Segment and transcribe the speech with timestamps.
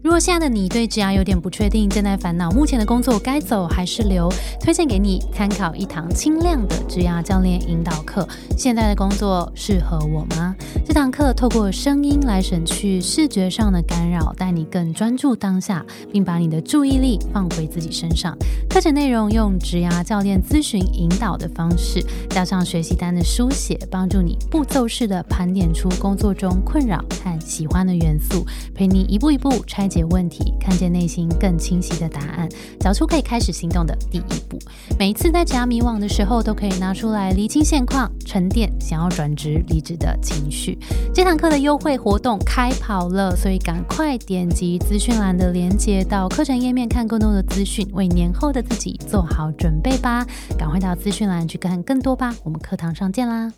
[0.00, 8.26] 如果现在的你对职涯有点不确定，正在烦恼目前的工作该走还是留，推荐给你参考一堂轻量的职涯教练引导课。
[8.56, 10.54] 现在的工作适合我吗？
[10.86, 18.36] 这堂课透过声音来省去视觉上的干扰，带你更专注当下，并把你的注意力放回自己身上。
[18.70, 29.87] 课程内容用职涯教练咨询引导的方式，加上学习单的书写，帮助你步骤式的盘点出工作中困扰和喜欢的元素，陪你一步一步拆。
[29.88, 34.58] 解问题，看见内心更清晰的答案，找出可以开始行动的第一步。
[34.98, 40.78] 每一次在家迷惘的时候，都可以拿出来厘清现况，沉淀想要转职离职的情绪。
[41.14, 50.26] 这堂课的优惠活动开跑了，所以赶快点击资讯栏的链接到课程页面看更多的资讯，为年后的自己做好准备吧！
[50.58, 53.52] 赶快到资讯栏去看更多吧，我们课堂上见啦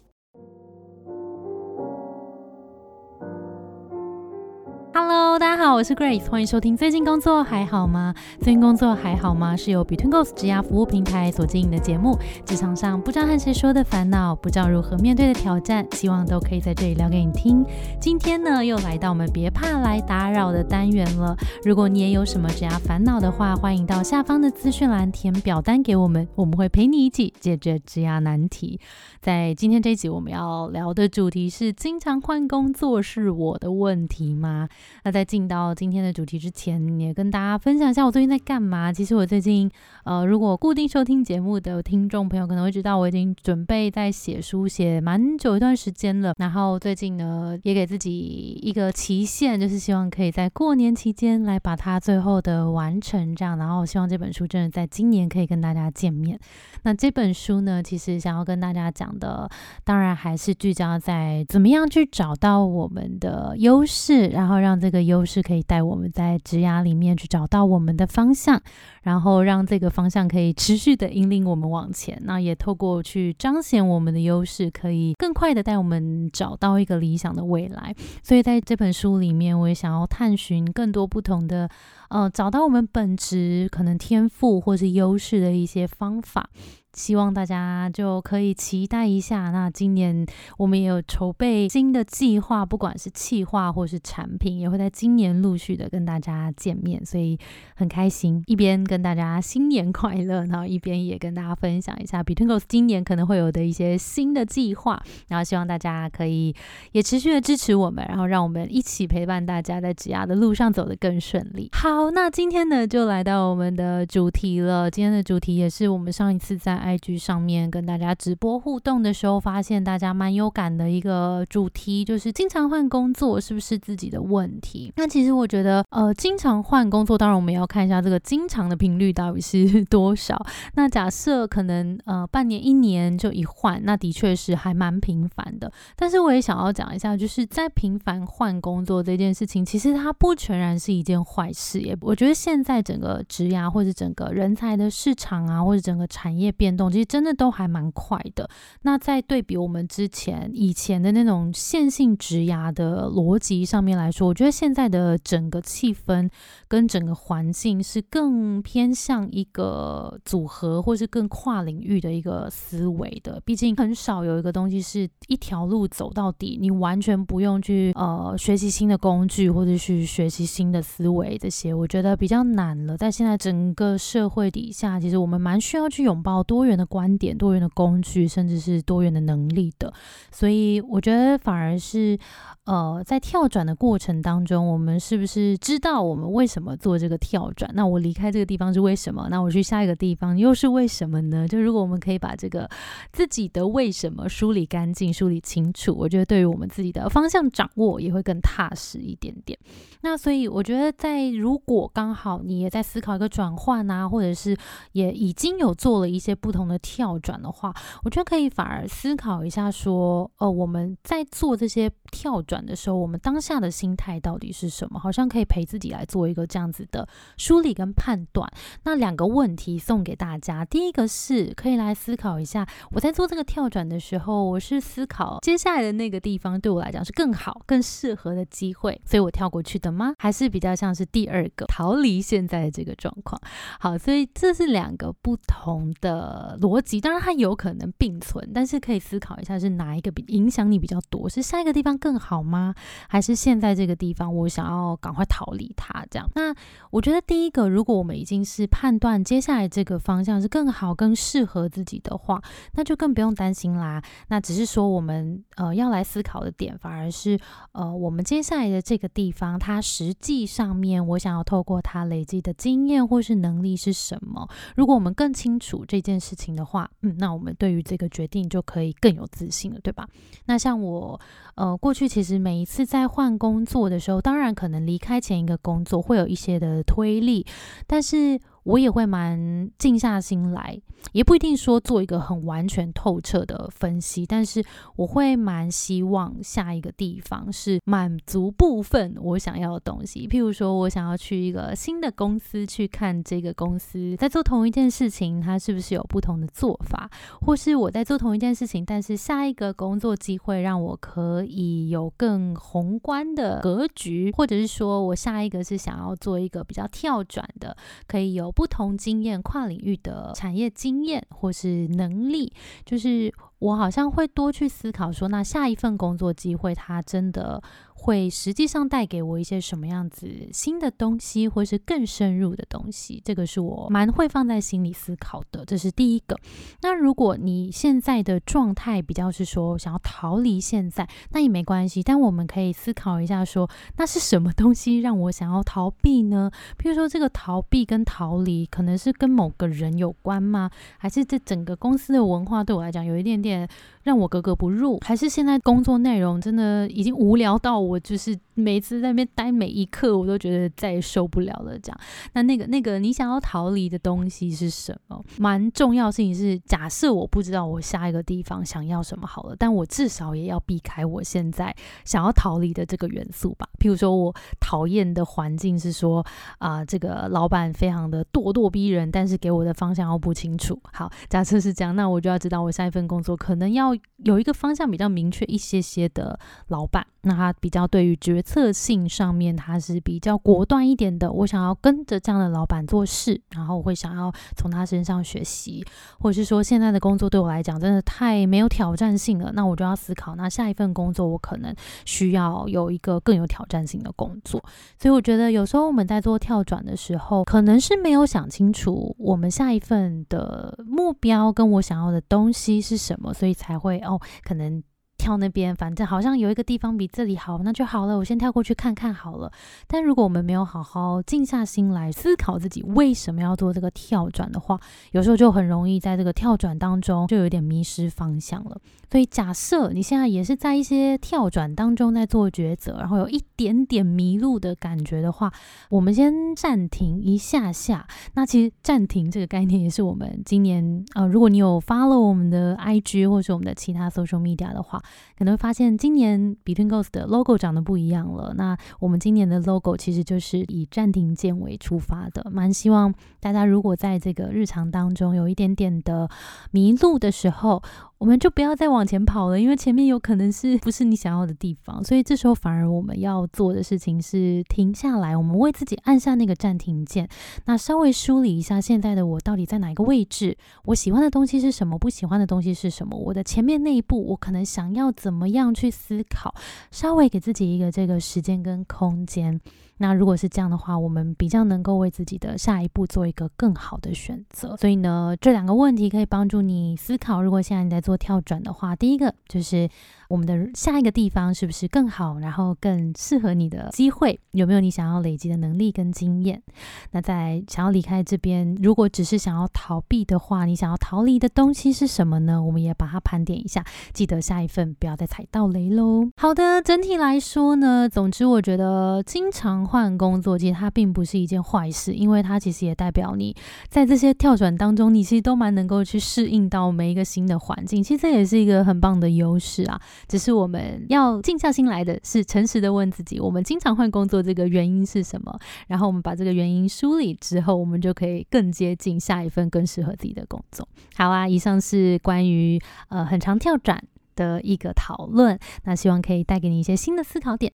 [5.39, 6.77] 大家好，我是 Grace，欢迎收听。
[6.77, 8.13] 最近工作还好吗？
[8.41, 9.57] 最近工作还好吗？
[9.57, 12.19] 是由 Between Goals 职涯服务平台所经营的节目。
[12.45, 17.65] 职场上不知道和谁说的烦恼，不知道如何面对的挑战，希望都可以在这里聊给你听。
[18.01, 21.35] 今天呢，又来到我们别怕来打扰的单元了。
[21.65, 28.79] 如果你也有什么职涯烦恼的话，欢迎到下方的资讯栏填表单给我们，我们会陪你一起解决职涯难题。
[29.21, 34.69] 在今天这一集，我们要聊的主题是：经常换工作是我的问题吗？
[35.05, 38.93] 那在进到今天的主题之前，也跟大家分享一下我最近在干嘛。
[38.93, 39.71] 其实我最近，
[40.03, 46.35] 呃，如果固定收听节目的听众朋友可能会知道，我已经准备在写书写蛮久一段时间了。
[46.39, 53.57] 然后最近呢，也给自己一个期限，就是希望可以在过年期间来把它最后的完成这样。
[53.57, 56.37] 然后希望这本书真的在今年可以跟大家见面。
[56.83, 59.49] 那这本书呢，其实想要跟大家讲的，
[59.85, 68.63] 当然还是聚焦在怎么样去找到我们的优势，然后让让这个优势可以带我们在职涯里面去找到我们的方向，
[69.03, 72.19] 然后让这个方向可以持续的引领我们往前。
[72.25, 77.95] 那也透过去彰显我们的优势，可以更快的带我们找到一个理想的未来。
[78.23, 81.69] 所以在这本书里面，我也想要探寻更多不同的，
[82.09, 86.49] 呃，找到我们本职可能天赋或是优势的一些方法。
[86.93, 89.51] 希望大家就可以期待一下。
[89.51, 90.27] 那今年
[90.59, 97.39] 我们也有筹备新的计划，不管是企划或是产品，也会在今年陆续的跟大家见面，所以
[97.75, 98.43] 很开心。
[98.47, 105.03] 一边跟大家新年快乐，然后一边也跟大家分享一下 b e t w e e n g o s 今年可能会有的一些新的计划。
[105.29, 106.55] 然后希望大家可以
[106.93, 111.71] 也持续的支持我们，然后让我们一起陪伴大家在职涯的路上走得更顺利。
[111.73, 114.91] 好，那今天呢就来到我们的主题了。
[114.91, 124.91] 今天的主题也是我们上一次在 IG 上面跟大家直播互动的时候，发现大家蛮有感的一个主题，就是经常换工作是不是自己的问题？
[124.97, 130.41] 那其实我觉得，呃，经常换工作，当然我们要看一下这个经常的频率到底是 多少。
[130.75, 135.71] 那假设可能呃半年一年就一换，那的确是还蛮频繁的。
[135.97, 141.81] 但是我也想要讲一下，就是在频繁换工作这件事情，其实它不全然是一件坏事。
[141.81, 146.70] 也我觉得现在整个职涯或者整个人才的市场啊，或者整个产业变。
[146.77, 148.49] 动其实真的都还蛮快的。
[148.83, 156.31] 那在对比我们之前以前的那种线性直涯的逻辑上面来说，我觉得现在的整个气氛
[156.69, 163.43] 跟整个环境是更偏向一个组合，或是更跨领域的一个思维的。
[163.45, 172.97] 毕竟很少有一个东西是一条路走到底，你完全不用去呃学习新的工具，或者是学习新的思维这些，我觉得比较难了。
[172.97, 176.60] 在现在整个社会底下，其实我们蛮需要去拥抱多。
[176.61, 179.91] 多元的观点、多元的工具，甚至是多元的能力的，
[180.31, 182.19] 所以我觉得反而是。
[182.67, 187.69] 呃，在跳转的过程当中，我们是不是知道我们为什么做这个跳转？
[187.75, 189.27] 那我离开这个地方是为什么？
[189.29, 191.49] 那我去下一个地方又是为什么呢？
[191.49, 192.71] 就如果我们可以把这个
[193.13, 199.59] 自己的为什么梳理干净、梳理清楚，我觉得对于我们自己的方向掌握也会更踏实一点点。
[200.03, 204.57] 那所以我觉得，在如果刚好你也在思考一个转换啊，或者是
[204.93, 207.75] 也已经有做了一些不不同的跳转的话，
[208.05, 212.61] 我觉得可以反而思考一下，说，呃，我们在做这些跳转。
[212.61, 214.99] 的时候，我们当下的心态到底是什么？
[215.01, 218.47] 好像可以陪自己来做一个这样子的梳理跟判断。
[218.85, 230.15] 那两个问题送给大家，第一个是可以来思考一下，我在做这个跳转的时候，我是思考接下来的那个地方对我来讲是更好、更适合的机会，所以我跳过去的吗？
[230.19, 233.41] 还是比较像是第二个逃离现在的这个状况？
[233.81, 237.01] 好，所以这是两个不同的呃逻辑。
[237.01, 241.29] 当然，它有可能并存，但是可以思考一下，是哪一个比影响你比较多？
[241.29, 242.75] 是下一个地方更好吗？
[243.09, 246.05] 还是现在这个地方我想要赶快逃离它？
[246.11, 246.29] 这样？
[246.35, 246.55] 那
[246.91, 252.43] 我觉得第一个，如果我们已经是判断接下来这个方向是更好、更适合自己的话，
[252.75, 254.03] 那就更不用担心啦。
[254.29, 257.39] 那只是说，我们呃要来思考的点，反而是
[257.73, 264.49] 呃我们接下来的这个地方，它实际上面我想要透过它累积的经验或是能力是什么。
[264.77, 270.07] 如果我们更清楚这件事事情的话，嗯，那我们对于这个决定就可以更有自信了，对吧？
[270.47, 271.21] 那像我
[271.57, 277.45] 呃过去其实每一次在换工作的时候，当然可能离开前一个工作会有一些的推力，
[277.87, 278.41] 但是。
[278.65, 280.79] 我也会蛮静下心来，
[281.13, 284.65] 也不一定说做一个很完全透彻的分析，但是
[284.97, 290.29] 我会蛮希望下一个地方是满足部分我想要的东西。
[290.29, 297.11] 譬如说，我想要去一个新的公司去看这个公司在做同一件事情，它是不是有不同的做法，
[297.41, 307.77] 或是我在做同一件事情，但是下一个工作机会让我可以有更宏观的格局，或者是说我下一个是想要做一个比较跳转的，
[308.07, 308.51] 可以有。
[308.51, 312.53] 不同经验、跨领域的产业经经验或是能力，
[312.85, 317.63] 就是我好像会多去思考说，那下一份工作机会，它真的。
[318.03, 325.65] 会实际上带给我一些什么样子新的东西，或是更深入的东西，这个是我蛮会放在心里思考的。
[325.67, 326.35] 这是第一个。
[326.81, 332.03] 那如果你现在的状态比较是说想要逃离现在，那也没关系。
[332.03, 333.69] 但我们可以思考一下，说
[333.99, 336.51] 那是什么东西让我想要逃避呢？
[336.79, 340.71] 譬如说，这个逃避跟逃离，可能是跟某个人有关吗？
[340.97, 343.69] 还是这整个公司的文化对我来讲有一点点
[344.05, 344.99] 让我格格不入？
[345.05, 347.90] 还是现在工作内容真的已经无聊到？
[347.91, 351.77] 我就是每次在那边待每一刻，我都觉得再也受不了了。
[351.79, 352.01] 这样，
[352.35, 355.25] 那那个那个你想要逃离的东西是什么？
[355.39, 363.69] 蛮重要事情是，假设我不知道我下一个地方想要什么好了，但我至少也要避开我现在想要逃离的这个元素吧。
[363.81, 366.25] 譬如说我讨厌的环境是说
[366.59, 370.81] 啊，这个老板非常的咄咄逼人，但是给我的方向又不清楚。
[370.93, 376.39] 好，假设是这样，那我就要知道我下一份工作可能要有一个方向比较明确一些些的
[376.69, 377.07] 老板。
[377.23, 381.31] 那他比较对于决策性上面，他是比较果断一点的。
[381.31, 385.85] 我想要跟着这样的老板做事，然后我会想要从他身上学习，
[386.19, 391.75] 或者是说现在的工作对我来讲真的太没有挑战性了，那我就要思考，那下一份工作我可能
[392.05, 394.63] 需要有一个更有挑战性的工作。
[394.99, 404.83] 所以我觉得有时候我们在做跳转的时候，可能是没有想清楚我们下一份的目标跟我想要的东西是什么，所以才会哦，可能。
[405.31, 408.19] 跳那边，反正好像有一个地方比这里好，那就好了。
[408.19, 409.53] 我先跳过去看看好了。
[409.87, 414.77] 但如果我们没有好好静下心来思考自己为什么要做这个跳转的话，
[415.13, 418.77] 有时候就很容易在这个跳转当中就有点迷失方向了。
[419.09, 425.53] 所以假设你现在也是在一些跳转当中在做抉择，然后有一点点迷路的感觉的话，
[425.91, 428.05] 我们先暂停一下下。
[428.35, 435.01] 那其实暂停这个概念也是我们今年呃，如果你有 follow 我们的 IG 或者我们的其他 social media 的话。
[435.39, 438.55] 可能会发现今年 Between Ghosts 的 logo 长得不一样了。
[438.57, 446.29] 那我们今年的 logo 其实就是以暂停键为出发的，蛮希望大家如果在这个日常当中有一点点的
[446.71, 447.83] 迷路的时候。
[448.21, 457.27] 我们就不要再往前跑了，因为前面有可能是 不是你想要的地方，所以这时候反而我们要做的事情是停下来，我们为自己按下那个暂停键，
[457.65, 466.55] 那稍微梳理一下现在的我到底在哪一个位置，我喜欢的东西是什么，不喜欢的东西是什么，我的前面那一步我可能想要怎么样去思考，
[466.91, 469.59] 稍微给自己一个这个时间跟空间。
[470.01, 474.77] 那如果是这样的话，我们比较能够为自己的下一步做一个更好的选择。
[474.77, 477.43] 所以呢，这两个问题可以帮助你思考。
[477.43, 479.89] 如果现在你在做跳转的话，第一个就是。
[480.31, 484.39] 我们的下一个地方是不是更好，然后更适合你的机会？
[484.53, 486.63] 有没有你想要累积的能力跟经验？
[487.11, 492.63] 那在想要离开这边，如果只是想要逃避的话，你想要逃离的东西是什么呢？
[492.63, 496.31] 我们也把它盘点一下，记得下一份不要再踩到雷喽。
[496.37, 503.53] 好的，整体来说呢，总之我觉得经常换工作，其实它并不是一件坏事，因为它其实也代表你
[503.89, 508.01] 在这些跳转当中，你其实都蛮能够去适应到每一个新的环境。
[508.01, 510.01] 其实这也是一个很棒的优势啊。
[510.29, 515.59] 只是我们要静下心来的是诚实的问自己，我们经常换工作这个原因是什么？
[515.89, 520.87] 然后我们把这个原因梳理之后，我们就可以更接近下一份更适合自己的工作。
[521.17, 524.03] 好啊，以上是关于呃很长跳转
[524.37, 527.73] 的一个讨论，那希望可以带给你一些新的思考点。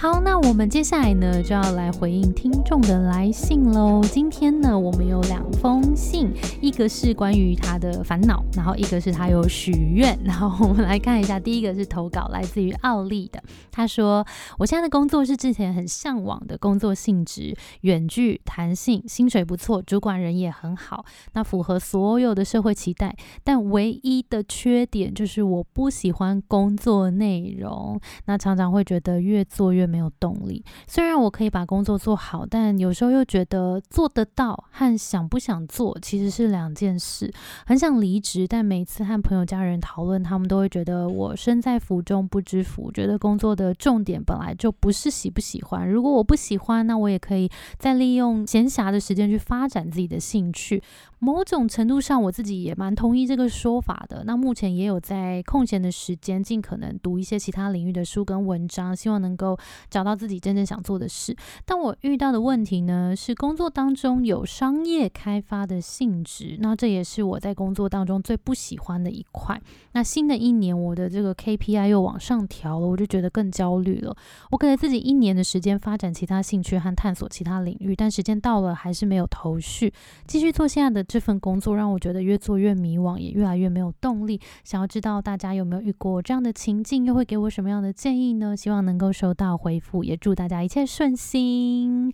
[0.00, 4.00] 好，那我们接下来呢就要来回应听众的来信喽。
[4.02, 10.18] 今天呢，我们有两封信，一个是关于他的烦恼，然后一个是他有许愿。
[10.24, 14.26] 然后我们来看一下，第一个是投稿来自于奥利的，他说
[14.56, 21.04] ：“我现在的工作是之前很向往的工作性质，远距、弹性，薪水不错，主管人也很好，
[21.34, 23.14] 那符合所有的社会期待。
[23.44, 29.89] 但唯一的缺点就是我不喜欢工作内容，那常常会觉得越做越……
[29.90, 30.64] 没有动力。
[30.86, 37.30] 虽然我可以把工作做好，但有时候又觉得做得到和想不想做其实是两件事。
[37.66, 42.90] 很想离职，但每次和朋友、家人讨论，他们都会觉得我身在福中不知福。
[42.92, 45.90] 觉得工作的重点本来就不是喜不喜欢。
[45.90, 50.82] 如果我不喜欢，那我也可以再利用闲暇的时间去发展自己的兴趣。
[51.22, 54.24] 某种程度上，我自己也蛮同意这个说法的。
[54.24, 59.54] 那目前也有在空闲的时间，尽可能读一些其他领域的书跟文章，希望能够
[59.90, 61.36] 找到自己真正想做的事。
[61.66, 69.60] 但我遇到的问题呢，是工作当中有商业开发的性质，那这也是我在工作当中最不喜欢的一块。
[69.92, 74.16] 那新的一年，我的这个 KPI 又往上调了，我就觉得更焦虑了。
[74.52, 79.92] 我给了自己一年的时间发展其他兴趣和探索其他领域，但时间到了还是没有头绪，
[80.26, 81.09] 继续做现在的。
[81.10, 84.40] 这份工作让我觉得越做越迷惘，也越来越没有动力。
[84.62, 88.56] 想要知道大家有没有遇过这样的情境，又会给我什么样的建议呢？
[88.56, 92.12] 希望能够收到回复，也祝大家一切顺心。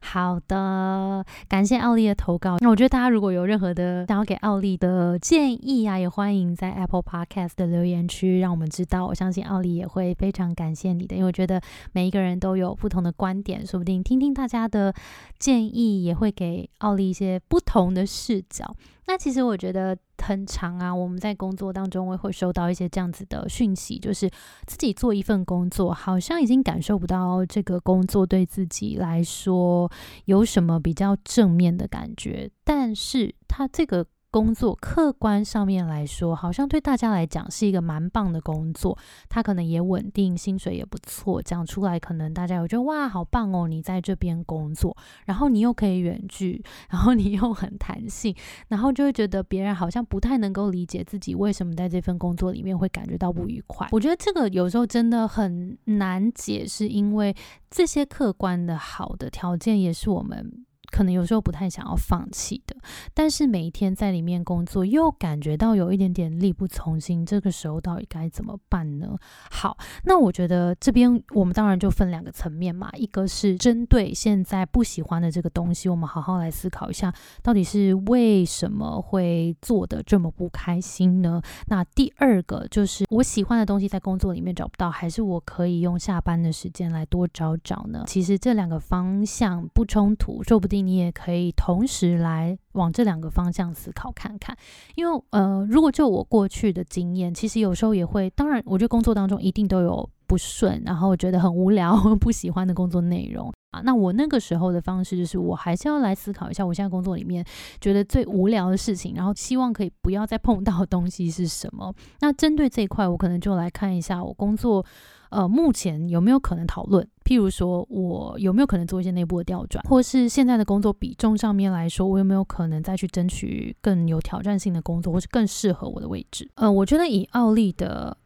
[0.00, 2.56] 好的，感谢奥利的投稿。
[2.60, 9.06] 那我觉得大家如果有任何的想要给奥利的建议啊，也欢迎在 Apple Podcast 的留言区让我们知道。
[9.06, 11.60] 我相信奥利也会非常感谢你的，因为我觉得
[11.92, 14.94] 每一个人都有不同的观点，说不定听听大家的
[15.38, 18.74] 建议也会给奥利一些不同的视角。
[19.06, 24.28] 那其实我觉得很长啊，我们在工作当中会收到一些这样子的讯息，就是
[24.66, 29.90] 自己做一份工作，好像已经感受不到这个工作对自己来说
[30.26, 34.06] 有什么比较正面的感觉，但是他这个。
[34.30, 38.96] 工作客观上面来说，好像对大家来讲是一个蛮棒的工作，
[39.28, 41.40] 它可能也稳定，薪水也不错。
[41.40, 43.66] 讲出来可能大家有觉得哇，好棒哦！
[43.66, 44.94] 你在这边工作，
[45.24, 48.34] 然后你又可以远距，然后你又很弹性，
[48.68, 53.88] 然后就会觉得别人好像不太能够理解自己为什么在这份工作里面会感觉到不愉快。
[53.92, 57.34] 我觉得这个有时候真的很难解释，因为
[57.70, 60.66] 这些客观的好的条件也是我们。
[60.90, 62.74] 可能有时候不太想要放弃的，
[63.14, 67.24] 但是每一天在里面工作，又感觉到有一点点力不从心。
[67.26, 69.16] 这个时候到底该怎么办呢？
[69.50, 81.42] 好，那我觉得这边我们当然就分两个层面嘛，一个是针对现在不喜欢的这个东西，我们好好来思考一下，到底是为什么会做的这么不开心呢？
[81.66, 88.04] 那第二个就是我喜欢的东西在工作里面找不到，还是我可以用下班的时间来多找找呢？
[88.06, 90.77] 其实这两个方向不冲突，说不定。
[90.82, 94.56] 你也可以同时来往这两个方向思考看看，
[94.94, 103.80] 因为呃，如果就我过去的经验，其实有时候也会，当然，我觉得工作当中一定都有不顺，然后觉得很无聊、 不喜欢的工作内容啊。
[103.82, 107.44] 那我那个时候的方式就是，我还是要来思考一下，我现在工作里面
[107.80, 111.94] 觉得最无聊的事情，然后希望可以不要再碰到的东西是什么。
[112.20, 114.84] 那针对这一块，我可能就来看一下我工作。
[115.30, 117.06] 呃，目前有没有可能讨论？
[117.24, 126.50] 譬如说，我有没有可能做一些内部的调转，或是现在的工作比重上面来说，我有没有可能再去争取更有挑战性的工作，或是更适合我的位置？
[126.54, 128.16] 呃，我觉得以奥利的。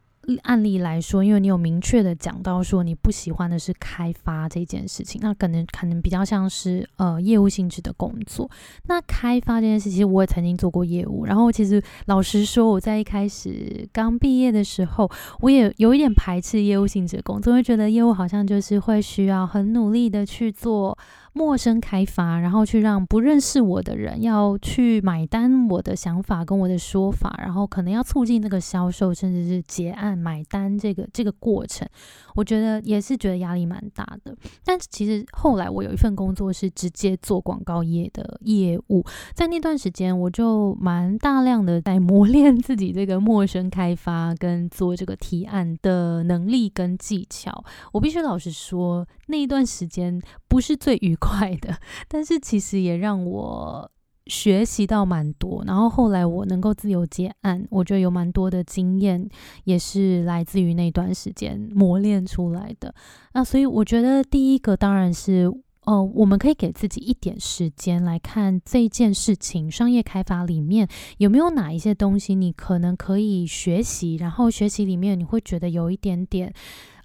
[0.43, 8.49] 案例来说，因为你有明确的讲到说你不喜欢的是开发这件事情，那可能可能比较像是呃业务性质的工作。
[8.87, 11.25] 那开发这件事，其实我也曾经做过业务。
[11.25, 15.09] 然后其实老实说，我在一开始刚毕业的时候，
[15.41, 20.97] 我也有一点排斥业务性质的工作，会觉得业务好像就是会需要很努力的去做。
[21.33, 31.87] 陌生开发，然后去让不认识我的人要去买单我的想法跟我的说法，然后可能要促进那个销售，甚至是结案买单这个这个过程，
[32.35, 34.35] 我觉得也是觉得压力蛮大的。
[34.63, 47.63] 但是其实后来我有一份工作是直接做广告业的业务，在那段时间我就蛮大量的在磨练自己这个陌生开发跟做这个提案的能力跟技巧。
[47.91, 50.21] 我必须老实说，那一段时间
[50.53, 51.17] 不是最愉。
[51.23, 51.77] 快的，
[52.09, 53.89] 但是其实也让我
[54.27, 55.63] 学习到蛮多。
[55.65, 59.29] 然后后来我能够自由接案，我觉得有蛮多的经验，
[59.63, 62.93] 也是来自于那段时间磨练出来的。
[63.33, 65.49] 那所以我觉得第一个当然是，
[65.85, 70.85] 呃，我们可以给自己一点时间来看这件事情，商业开发里面
[71.19, 76.53] 有没有哪一些东西你可能可以学习，然后学习里面你会觉得有一点点。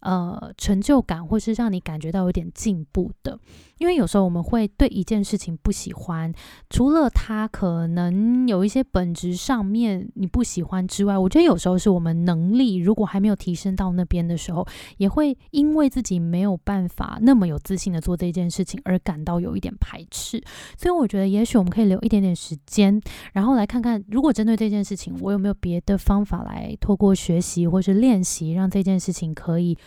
[0.00, 3.38] 呃成就感，或是让你感觉到有点进步的。
[3.78, 6.32] 因为有时候我们会对一件事情不喜欢，
[6.68, 14.66] 除了它可能有一些本质上面你不喜欢之外，我觉得有时候是我们能力如果还没有提升到那边的时候，
[14.97, 20.42] 也会因为自己没有办法那么有自信的做这件事情而感到有一点排斥。
[20.76, 23.00] 所以我觉得也许我们可以留一点点时间，
[23.32, 29.78] 然后来看看，如果针对这件事情，我有没有别的方法来透过学习或是练习，让这件事情可以。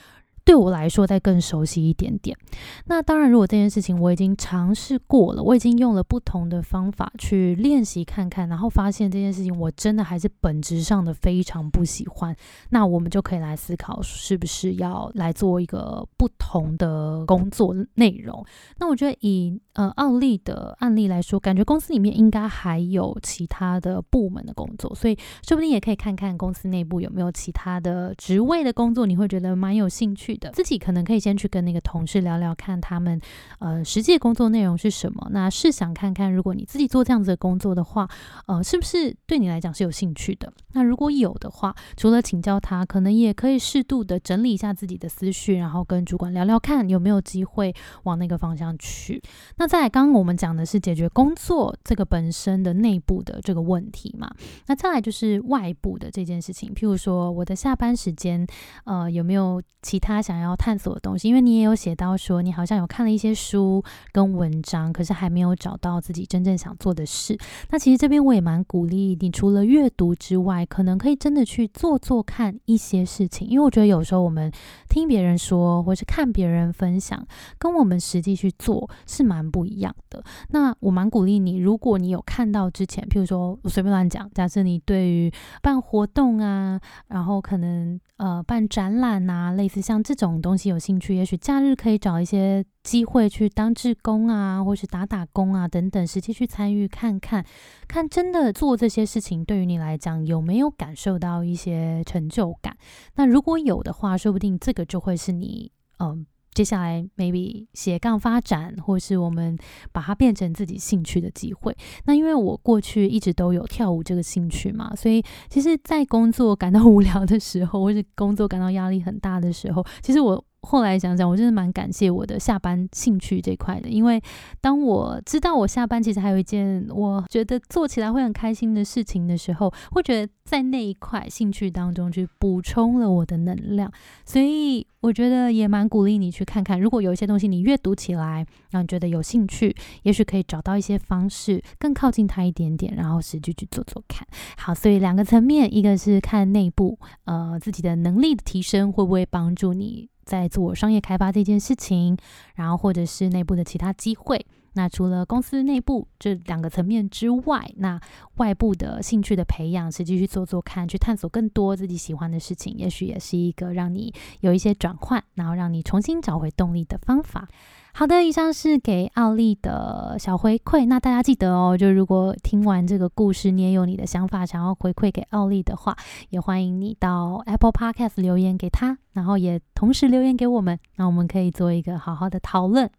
[0.43, 2.37] 对我来说，再更熟悉一点点。
[2.85, 12.35] 那当然，如果这件事情我已经尝试过了，我已经用了不同的方法去练习看看，然后发现这件事情我真的还是本质上的非常不喜欢，
[12.69, 18.43] 那我们就可以来思考，是不是要来做一个不同的工作内容。
[18.77, 25.15] 那我觉得以呃奥利的案例来说，感觉公司里面应该还有其他的部门的工作，所以
[25.47, 30.31] 说不定也可以看看公司内部有没有其他的职位的工作，你会觉得蛮有兴趣。
[30.41, 33.19] 的自己可能可以先去跟那个同事聊聊，看他们
[33.59, 35.27] 呃实际工作内容是什么。
[35.31, 38.07] 那试想看看，如果你自己做这样子的工作的话，
[38.47, 40.51] 呃，是不是对你来讲是有兴趣的？
[40.73, 47.73] 那如果有的话，除了请教他，可能也可以适度的整理一下自己的思绪，然后跟主管聊聊看有没有机会
[48.03, 49.21] 往那个方向去。
[49.61, 54.27] 那再来，刚刚我们讲的是解决工作这个本身的内部的这个问题嘛？
[54.65, 58.43] 那再来就是外部的这件事情，譬如说我的下班时间，
[58.85, 60.19] 呃，有没有其他？
[60.19, 67.37] 想要探索的东西，因为你也有写到说，你好像有看了一些书跟文章，可是还没有找到自己真正想做的事。
[67.69, 73.47] 那其实这边我也蛮鼓励你，除了阅读之外，可能可以真的去做做看一些事情。
[73.47, 74.51] 因为我觉得有时候我们
[74.89, 77.23] 听别人说，或是看别人分享，
[77.59, 80.23] 跟我们实际去做是蛮不一样的。
[80.51, 85.29] 那我蛮鼓励你，如果你有看到之前，譬如说我随便乱讲，假设你对于
[85.61, 90.11] 办活动啊，然后可能呃办展览啊，类似像这。
[90.11, 97.43] 这种东西有兴趣，也许假日可以找一些机会去当志工啊，或是打打工啊等等，实际去参与看看，
[97.87, 102.75] 看真的做这些事情对于你来讲有没有感受到一些成就感？
[103.15, 106.25] 那如果有的话，说不定这个就会是你嗯。
[106.53, 109.57] 接下来，maybe 斜杠发展，或是我们
[109.91, 111.75] 把它变成自己兴趣的机会。
[112.05, 120.43] 那因为我过去一直都有跳舞这个兴趣嘛，所以其实，在工作感到无聊的时候，或是工作感到压力很大的时候，其实我。
[120.63, 124.21] 后来想想，我真的蛮感谢我的下班兴趣这块的，因为
[124.61, 133.91] 当我知道我下班其实还有一件我觉得做起来会很开心的事情的时候，会觉得在那一块兴趣当中去补充了我的能量，
[134.23, 144.27] 所以我觉得也蛮鼓励你去看看，如果有一些东西你阅读起来让你觉得有兴趣，也许可以找到一些方式更靠近它一点点，然后实际去做做看。
[144.57, 150.10] 好，所以两个层面，一个是看内部，呃，自己的能力的提升会不会帮助你。
[150.23, 152.17] 在做商业开发这件事情，
[152.55, 154.45] 然后或者是内部的其他机会。
[154.73, 157.99] 那除了公司内部这两个层面之外，那
[158.37, 167.47] 外部的兴趣的培养，实际去做做看，去探索更多自己喜欢的事情，也许也是一个让你有一些转换，然后让你重新找回动力的方法。
[167.93, 170.85] 好的，以上是给奥利的小回馈。
[170.85, 175.93] 那大家记得哦，就如果听完这个故事，你也有你的想法想要回馈给奥利的话，
[176.29, 182.89] 也欢迎你到 Apple Podcast 留言给他，然后也同时留言给我们，那我们可以做一个好好的讨论，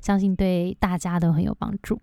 [0.00, 2.00] 相信对大家都很有帮助。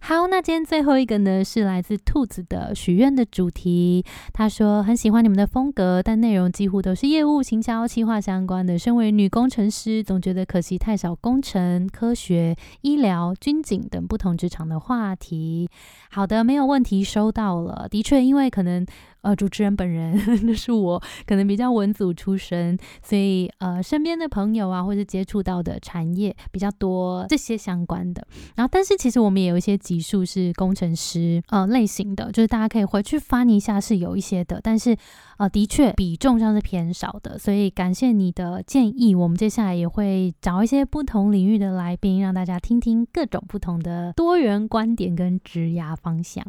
[0.00, 4.02] 好，那今天最后一个呢，是来自兔子的许愿的主题。
[4.32, 8.78] 他说很喜欢你们的风格，但内容几乎都是业务、行销、企划相关的。
[8.78, 15.68] 身为女工程师，总觉得可惜太少工程、科学、医疗、军警等不同职场的话题。
[16.10, 17.86] 好的，没有问题，收到了。
[17.90, 18.86] 的确，因为可能。
[19.24, 28.26] 呃，主持人本人 那是我，可能比较文组出身，所以呃，身边的朋友啊，或者接触到的产业比较多这些相关的。
[28.54, 34.94] 然后，但是其实我们也有一些级数是工程师呃类型的，就是大家可以回去翻一下，是有一些的，但是
[35.36, 37.38] 呃，的确比重上是偏少的。
[37.38, 46.44] 所以感谢你的建议，我们接下来也会找一些不同领域的来宾，让大家听听各种不同的多元观点跟职涯方向。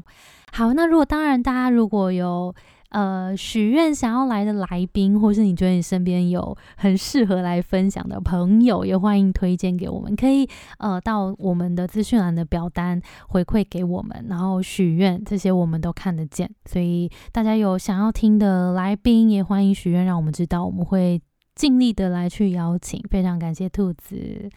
[0.52, 2.54] 好，那如果当然，大家如果有
[2.95, 10.15] 呃许愿想要来的来宾，或是你觉得你身边有很适合来分享的朋友，也欢迎推荐给我们。
[10.15, 16.49] 可以呃到我们的资讯栏的表单回馈给我们，然后许愿这些我们都看得见。
[16.63, 21.21] 所以大家有想要听的来宾，也欢迎许愿，让我们知道，我们会
[21.53, 23.03] 尽力的来去邀请。
[23.10, 24.49] 非常感谢兔子。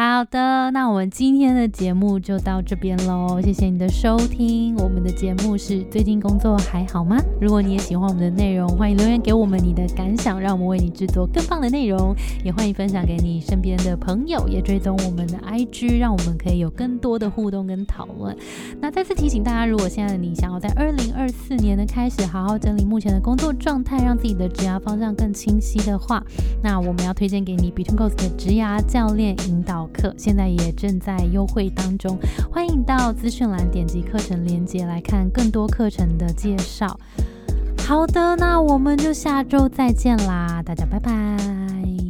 [0.00, 4.76] 好的，那我们今天的节目就到这边喽，谢谢你的收听。
[4.76, 7.20] 我们的节目是最近工作还好吗？
[7.40, 12.14] 如果你也喜欢我们的内容，欢迎留言给我们你的感想，让我们为你制作更棒的内容。
[12.44, 18.36] 也欢迎分享给你身边的朋友，也追踪我们的 IG，让我们可以有更多的互动跟讨论。
[18.80, 26.22] 那再次提醒大家，如果现在的你想要在二零二四年的开始好好整理目前的工作状态，让自己的职涯方向更清晰的话，
[26.62, 29.87] 那我们要推荐给你 Between Goals 的职涯教练引导。
[29.92, 32.18] 课现在也正在优惠当中，
[32.50, 36.98] 欢迎到资讯栏点击课程链接来看更多课程的介绍。
[37.86, 42.07] 好的，那我们就下周再见啦，大家拜拜。